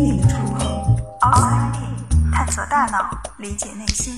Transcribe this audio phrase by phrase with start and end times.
[0.00, 4.14] 心灵的触碰，Outside In，探索大脑，理解内心。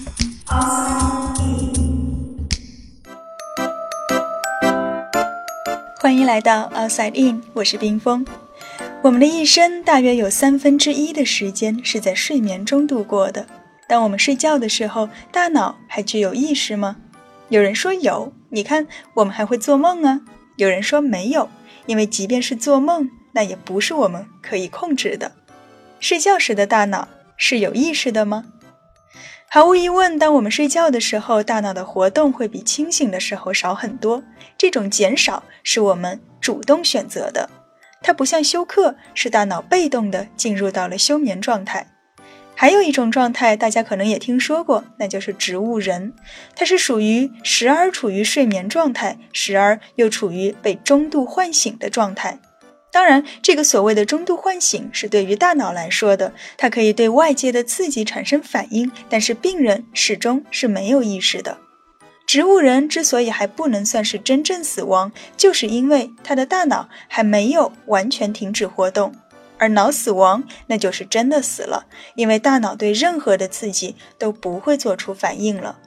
[6.01, 8.25] 欢迎来到 Outside In，我是冰峰。
[9.03, 13.49] 我们的一生大约有三分之一的时间是在睡眠中度过的。
[13.89, 16.99] 当我们睡觉的时候，大脑还具有意识吗？
[17.49, 20.21] 有人说有，你看，我们还会做梦啊。
[20.55, 21.49] 有人说没有，
[21.87, 25.33] 因为即便是做梦，那也不是我们可以控制的。
[26.03, 27.07] 睡觉时的大脑
[27.37, 28.47] 是有意识的吗？
[29.49, 34.25] 毫无疑问，当我们睡觉的时候，大脑的活动会比清醒的时候少很多。
[34.59, 37.49] 这种减少是我们主动选择的，
[38.03, 41.87] 它不像休克，是大脑被动的进入到了休眠状态。
[42.57, 46.15] 还有一种状态，大家可能也听说过，那就是植物人。
[46.57, 52.41] 它是属于时而处于睡眠状态，时而又处于被中度唤醒的状态。
[52.93, 61.57] 当然，这个所谓的中度唤醒是对于大脑来说的，它可以对外界的刺激产生反应，但是病人始终是没有意识的。
[62.27, 69.15] 植物人之所以还不能算是真正死亡，就是因为他的大脑还没有完全停止活动。
[69.59, 75.79] 而脑死亡，那就是真的死了，因为大脑对任何的刺激都不会做出反应了。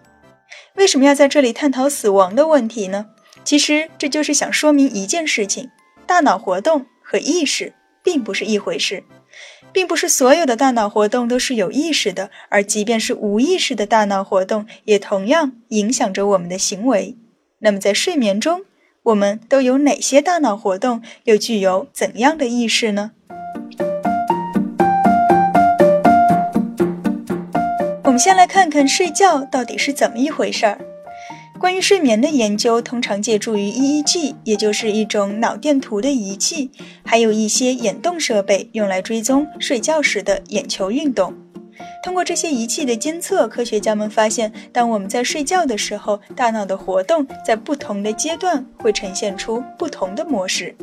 [0.76, 3.08] 为什么要在这里探讨死亡的问题呢？
[3.44, 5.70] 其实这就是想说明一件事情：
[6.08, 9.04] 大脑活动和意识并不是一回事，
[9.72, 17.16] 并不是所有的大脑活动都是有意识的，而即便是无意识的大脑活动，也同样影响着我们的行为。
[17.60, 18.64] 那么在睡眠中，
[19.04, 23.12] 我们都有哪些大脑活动，又具有怎样的意识呢？
[28.04, 30.80] 我们先来看看睡觉到底是怎么一回事儿。
[31.60, 36.70] 关于睡眠的研究，通常借助于 EEG，也就是一种脑电图的仪器，
[37.04, 41.34] 还有一些眼动设备，用来追踪睡觉时的眼球运动。
[42.04, 50.76] 通过这些仪器的监测，科学家们发现，当我们在睡觉的时候，大脑的活动在不同的阶段会呈现出不同的模式。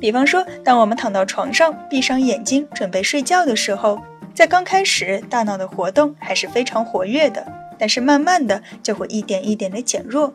[0.00, 4.00] 比方说，当我们躺到床上，闭上眼睛准备睡觉的时候。
[4.34, 7.46] 在刚开始，大脑的活动还是非常活跃的，
[7.82, 10.32] 但是慢慢的就会一点一点的减弱，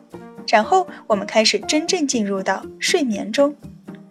[0.48, 3.56] 然后我们开始真正进入到睡眠中。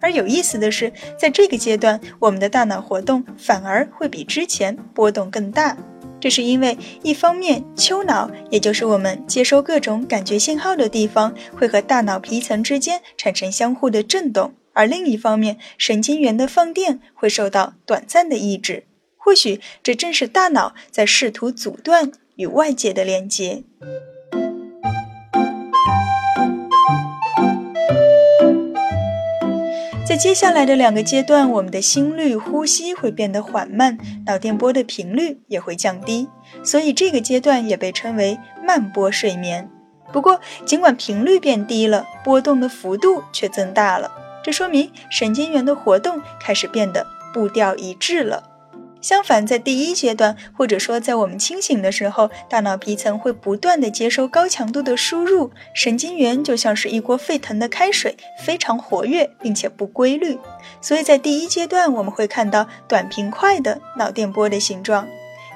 [0.00, 5.76] 而有意思的是，在这个阶段，我们的大脑活动反而会比之前波动更大。
[6.18, 18.82] 这是因为，一方面，丘脑，也就是我们接收各种感觉信号的地方，会和大脑皮层之间产生相互的震动；而另一方面，神经元的放电会受到短暂的抑制。
[19.16, 23.64] 或许这正是大脑在试图阻断与外界的连接。
[30.06, 36.28] 在接下来的两个阶段，我们的心率、呼吸会变得缓慢，脑电波的频率也会降低，
[36.64, 39.68] 所以这个阶段也被称为慢波睡眠。
[40.12, 44.10] 不过，尽管频率变低了，波动的幅度却增大了，
[44.42, 48.57] 这说明神经元的活动开始变得步调一致了。
[49.00, 60.38] 相反，在第一阶段，或者说在我们清醒的时候，大脑皮层会不断的接收高强度的输入，神经元就像是一锅沸腾的开水，非常活跃并且不规律。
[60.80, 65.06] 所以在第一阶段，我们会看到短平快的脑电波的形状。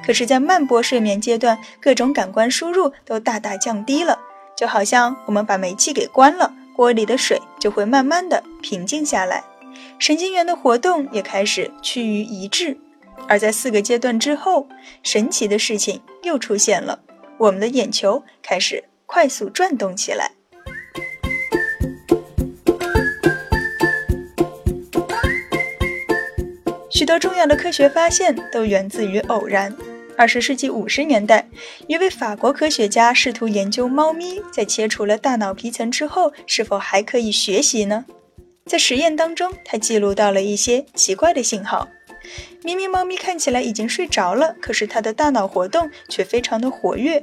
[0.06, 4.18] 可是，在慢波睡眠阶段，各种感官输入都大大降低了，
[4.56, 9.44] 就好像我们把煤气给关了，锅里的水就会慢慢的平静下来，
[9.98, 12.78] 神经元的活动也开始趋于一致。
[13.32, 14.68] 而在四个阶段之后，
[15.02, 17.00] 神奇的事情又出现了，
[17.38, 20.32] 我们的眼球开始快速转动起来。
[26.90, 29.74] 许多重要的科学发现都源自于偶然。
[30.18, 31.48] 二十世纪五十年代，
[31.86, 38.04] 一位法国科学家试图研究猫咪在切除了大脑皮层之后是否还可以学习呢？
[38.66, 41.88] 在实验当中，他记录到了一些奇怪的信号。
[42.62, 47.22] 明明猫咪看起来已经睡着了，可是它的大脑活动却非常的活跃。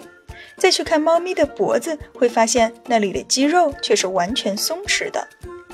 [0.58, 5.28] 再去看猫咪的脖子，会发现那里的肌肉却是完全松弛的。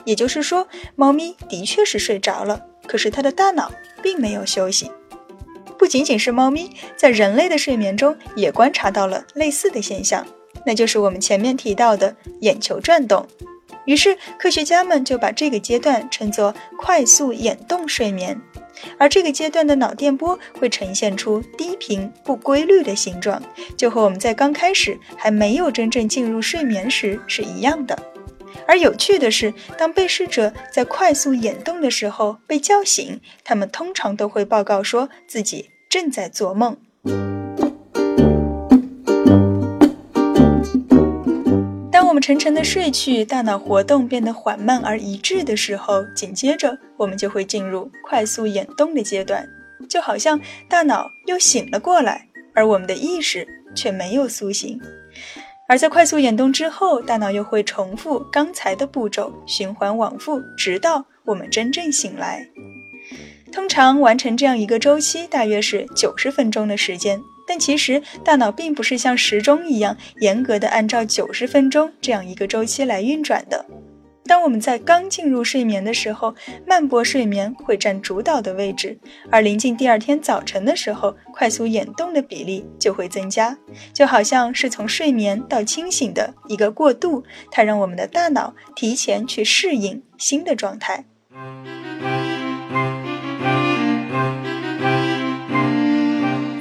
[0.05, 3.71] 也就是说，猫咪的确是睡着了，可是它的大脑
[4.03, 4.91] 并没有休息。
[5.77, 10.25] 不仅仅是猫咪，在人类的睡眠中也观察到了类似的现象，
[10.65, 13.27] 那就是我们前面提到的眼球转动。
[13.85, 18.39] 于是，科学家们就把这个阶段称作快速眼动睡眠。
[18.97, 23.41] 而这个阶段的脑电波会呈现出低频不规律的形状，
[23.77, 27.97] 就和我们在刚开始还没有真正进入睡眠时是一样的。
[28.67, 36.77] 而有趣的是，当被试者在快速眼动的时候被叫醒，他们通常都会报告说自己正在做梦。
[42.25, 49.47] 沉沉的睡去，大脑活动变得缓慢而一致的时候，紧接着我们就会进入快速眼动的阶段，
[49.87, 54.81] 就好像大脑又醒了过来，而我们的意识却没有苏醒。
[55.69, 62.49] 而在快速眼动之后，大脑又会重复刚才的步骤，循环往复，直到我们真正醒来。
[63.53, 67.21] 通常完成这样一个周期，大约是九十分钟的时间。
[67.47, 73.65] 但其实，大脑并不是像时钟一样严格的按照九十分钟这样一个周期来运转的。
[74.27, 76.33] 当我们在刚进入睡眠的时候，
[76.65, 78.97] 慢波睡眠会占主导的位置；
[79.29, 83.55] 而临近第二天早晨的时候，快速眼动的比例就会增加，
[83.93, 91.05] 就好像是从睡眠到清醒的一个过渡，它让我们的大脑提前去适应新的状态。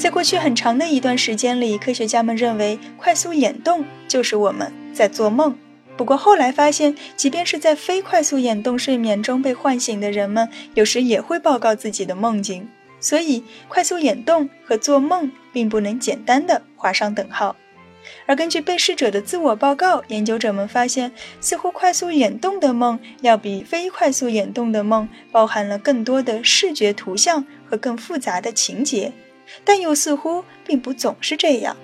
[0.04, 5.56] 在过去很长的一段时间里，科学家们认为快速眼动就是我们在做梦。
[5.96, 12.68] 不过后来发现，即便是在非快速眼动睡眠中被唤醒的人们，有时也会报告自己的梦境。
[13.00, 17.56] 所以，快速眼动和做梦并不能简单的画上等号。
[18.26, 29.10] 而根据被试者的自我报告，研究者们发现，似乎快速眼动的梦要比非快速眼动的梦包含了更多的视觉图像和更复杂的情节。
[29.64, 31.76] 但又似乎并不总是这样。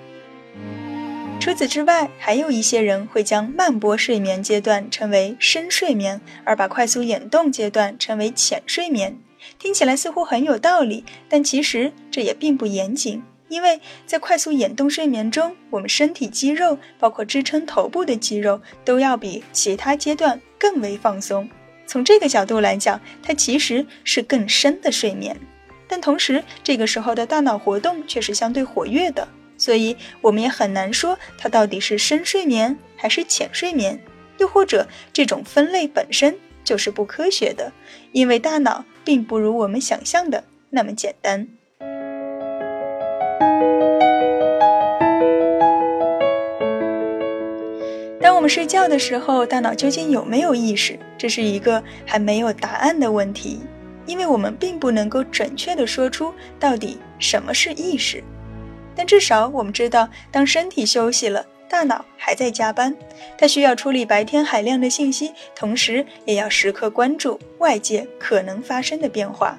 [1.39, 9.17] 除此之外，还有一些人会将慢波睡眠阶段称为深睡眠，而把快速眼动阶段称为浅睡眠。
[9.57, 13.23] 听起来似乎很有道理，但其实这也并不严谨。
[13.49, 21.49] 因为在快速眼动睡眠中，我们身体肌肉，包括支撑头部的肌肉，都要比其他阶段更为放松。
[21.87, 25.35] 从这个角度来讲，它其实是更深的睡眠。
[25.91, 29.27] 但同时，这个时候的大脑活动却是相对活跃的，
[29.57, 33.99] 所以我们也很难说它到底是深睡眠还是浅睡眠，
[34.37, 37.73] 又或者这种分类本身就是不科学的，
[38.13, 41.45] 因为大脑并不如我们想象的那么简单。
[48.21, 53.59] 当我们睡觉的时候，大脑究竟有没有意识，这是一个还没有答案的问题。
[54.05, 58.23] 因为我们并不能够准确地说出到底什么是意识，
[58.95, 62.95] 但至少我们知道，当身体休息了，大脑还在加班，
[63.37, 69.57] 它需要处理白天海量的信息，同时也要时刻关注外界可能发生的变化。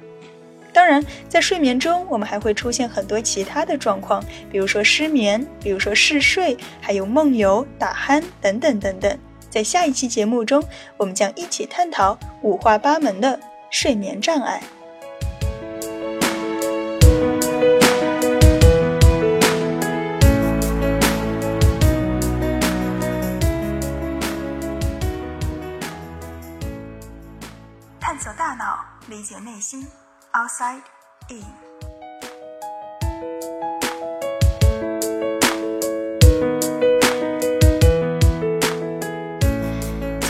[0.75, 9.19] 当然，在睡眠中，我们还会出现很多其他的状况，比如说失眠，比如说嗜睡，还有梦游、打鼾等等等等。
[9.51, 10.65] 在下一期节目中，
[10.97, 13.39] 我们将一起探讨五花八门的。
[13.73, 14.63] 睡眠障碍。
[27.99, 28.79] 探索大脑，
[29.09, 29.89] 理解内心。
[30.33, 30.83] Outside
[31.31, 31.62] in。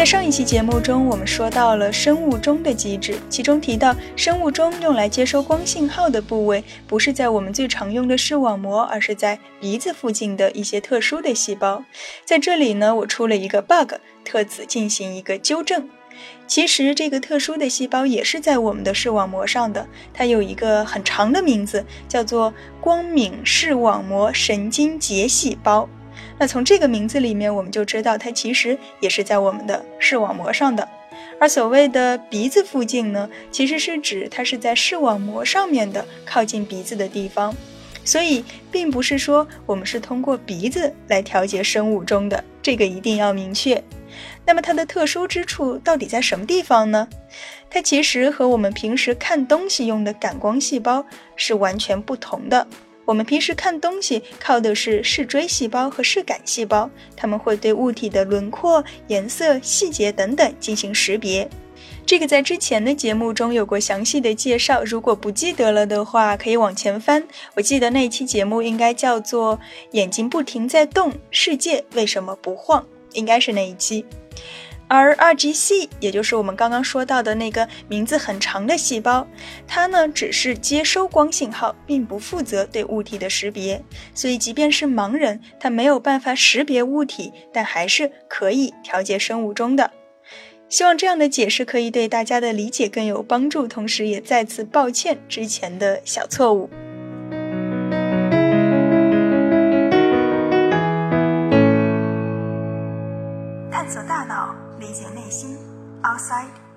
[0.02, 11.84] 在上一期节目中，我们说到了生物钟的机制，其中提到生物钟用来接收光信号的部位不是在我们最常用的视网膜，而是在鼻子附近的一些特殊的细胞。
[12.24, 13.92] 在这里呢，我出了一个 bug，
[14.24, 15.88] 特此进行一个纠正。
[16.48, 25.88] 其实这个特殊的细胞也是在我们的视网膜上的，它有一个很长的名字，叫做光敏视网膜神经节细胞。
[26.38, 30.88] 那从这个名字里面，我们就知道它其实也是在我们的视网膜上的。
[31.38, 37.54] 而所谓的鼻子附近呢，其实是指它是在视网膜上面的靠近鼻子的地方。
[38.04, 43.82] 所以，并不是说我们是通过鼻子来调节生物钟的，这个一定要明确。
[44.44, 47.08] 那么它的特殊之处到底在什么地方呢？
[47.70, 52.66] 它其实和我们平时看东西用的感光细胞是完全不同的。
[53.04, 61.48] 我们平时看东西靠的是视锥细胞和视感细胞，它们会对物体的轮廓、颜色、细节等等进行识别。
[62.04, 67.26] 这个在之前的节目中有过详细的介绍，如果不记得了的话，可以往前翻。
[67.54, 69.58] 我记得那期节目应该叫做
[69.92, 74.04] “眼睛不停在动，世界为什么不晃”，应该是那一期。
[74.94, 79.26] 而 RGC，也就是我们刚刚说到的那个名字很长的细胞，
[79.66, 83.82] 它呢只是接收光信号，并不负责对物体的识别。
[84.14, 89.92] 所以，即便是盲人，他没有办法识别物体，但还是可以调节生物钟的。
[90.68, 96.68] 希望这样的解释可以对大家的理解更有帮助，同时也再次抱歉之前的小错误。
[106.32, 106.71] 探